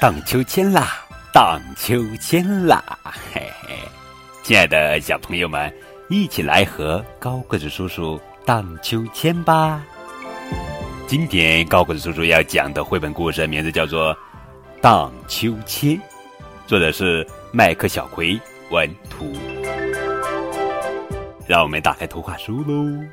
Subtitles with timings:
[0.00, 2.80] 荡秋千啦，荡秋千啦，
[3.34, 3.74] 嘿嘿！
[4.44, 5.74] 亲爱的小朋友们，
[6.08, 9.82] 一起来和高个子叔叔荡秋千吧。
[11.08, 14.14] 今天高个子叔叔要讲的绘本故事名字叫做
[14.80, 15.96] 《荡秋千》，
[16.64, 19.32] 作者是麦克小葵，文图。
[21.44, 23.04] 让我们打开图画书喽。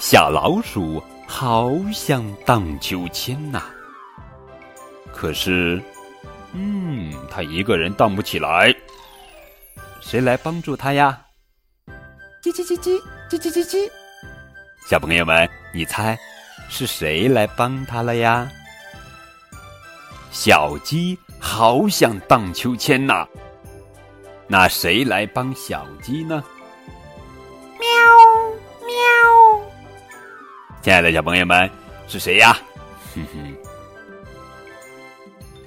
[0.00, 3.62] 小老鼠好想荡秋千呐。
[5.14, 5.80] 可是，
[6.52, 8.74] 嗯，他一个人荡不起来，
[10.00, 11.20] 谁来帮助他呀？
[12.42, 12.98] 叽叽叽叽
[13.30, 13.90] 叽叽叽叽，
[14.88, 16.18] 小朋友们，你猜
[16.68, 18.50] 是谁来帮他了呀？
[20.30, 23.26] 小鸡好想荡秋千呐，
[24.46, 26.42] 那谁来帮小鸡呢？
[27.78, 27.88] 喵
[28.86, 29.60] 喵，
[30.82, 31.70] 亲爱的小朋友们，
[32.08, 32.56] 是谁呀？
[33.14, 33.49] 哼哼。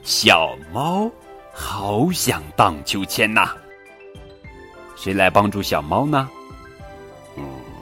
[0.03, 1.09] 小猫
[1.53, 3.49] 好想荡秋千呐，
[4.97, 6.29] 谁来帮助小猫呢？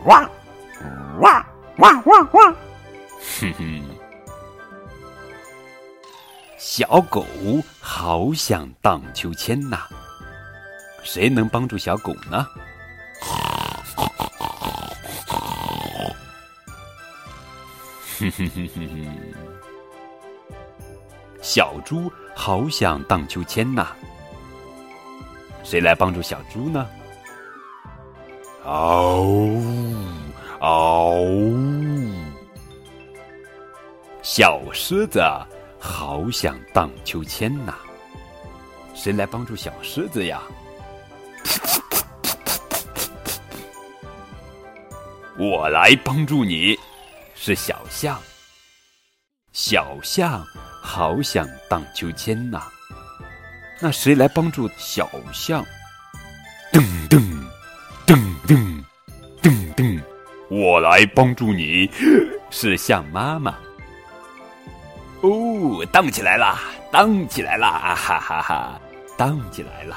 [0.05, 0.29] 哇
[1.19, 1.45] 哇
[1.77, 2.55] 哇哇哇！
[3.39, 3.83] 哼哼。
[6.57, 7.25] 小狗
[7.79, 9.79] 好想荡秋千呐，
[11.03, 12.47] 谁能帮助小狗呢？
[18.19, 19.70] 哼哼哼哼哼。
[21.53, 23.87] 小猪好想荡秋千呐，
[25.65, 26.87] 谁来帮助小猪呢？
[28.63, 29.61] 嗷呜
[30.61, 32.09] 嗷呜！
[34.21, 35.21] 小狮子
[35.77, 37.75] 好想荡秋千呐，
[38.95, 40.41] 谁来帮助小狮子呀？
[45.37, 46.79] 我来帮助你，
[47.35, 48.17] 是小象。
[49.51, 50.41] 小象。
[50.81, 52.61] 好想荡秋千呐，
[53.79, 55.63] 那谁来帮助小象？
[56.73, 57.21] 噔噔
[58.05, 58.17] 噔
[58.47, 58.83] 噔
[59.41, 59.99] 噔噔，
[60.49, 61.89] 我来帮助你，
[62.49, 63.55] 是象妈妈。
[65.21, 66.59] 哦，荡起来啦，
[66.91, 68.81] 荡起来啦，哈哈哈，
[69.17, 69.95] 荡起来了，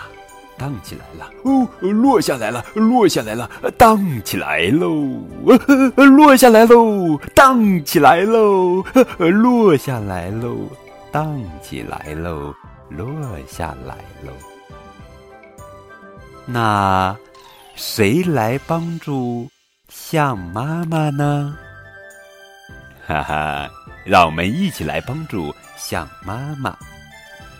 [0.58, 1.30] 荡起来了。
[1.44, 3.48] 哦，落下来了，落下来了，
[3.78, 5.24] 荡起来喽，
[5.96, 8.84] 落下来喽，荡起来喽，
[9.18, 10.68] 落下来喽。
[11.14, 12.52] 荡起来喽，
[12.90, 13.06] 落
[13.46, 13.94] 下来
[14.24, 14.32] 喽。
[16.44, 17.16] 那
[17.76, 19.48] 谁来帮助
[19.88, 21.56] 象妈妈呢？
[23.06, 23.70] 哈哈，
[24.04, 26.76] 让我们一起来帮助象妈妈。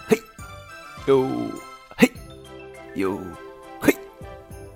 [0.09, 0.21] 嘿，
[1.06, 1.25] 哟，
[1.97, 2.10] 嘿，
[2.97, 3.21] 哟，
[3.81, 3.97] 嘿，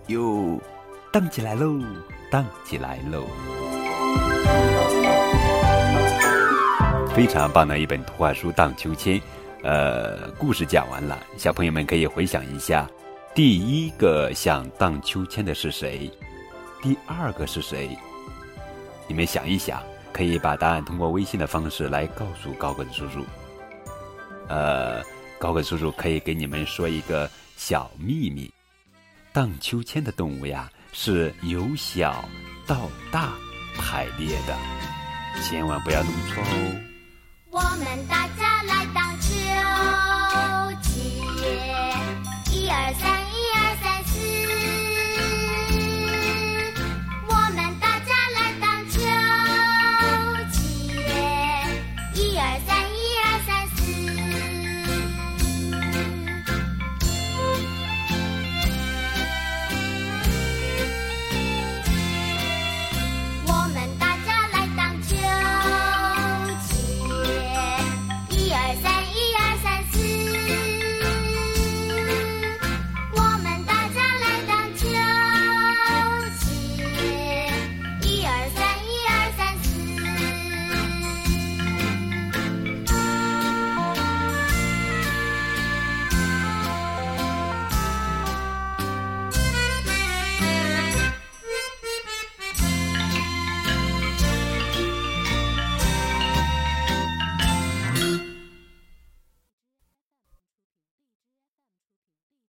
[0.07, 0.61] 哟，
[1.13, 1.83] 荡起来喽，
[2.31, 3.25] 荡起来喽。
[7.19, 9.19] 非常棒的一本图画书《荡秋千》，
[9.65, 12.89] 呃，故事讲完了，小朋友们可以回想一下，
[13.35, 16.09] 第一个想荡秋千的是谁？
[16.81, 17.91] 第二个是谁？
[19.09, 23.27] 你们想一想，可以把答案通过微信的方式来告诉高个子叔叔。
[24.47, 25.03] 呃，
[25.41, 28.49] 高个子叔叔可以给你们说一个小秘密：
[29.33, 32.25] 荡秋千的动物呀，是由小
[32.65, 33.33] 到大
[33.77, 34.57] 排列的，
[35.43, 36.88] 千万不要弄错哦。
[37.51, 39.29] 我们大家来荡秋
[40.83, 42.08] 千，